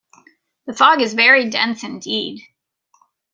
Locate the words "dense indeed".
1.51-2.41